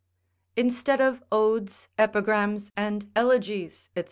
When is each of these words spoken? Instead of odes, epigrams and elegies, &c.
Instead 0.55 0.99
of 0.99 1.21
odes, 1.31 1.87
epigrams 1.99 2.71
and 2.75 3.11
elegies, 3.15 3.91
&c. 3.95 3.99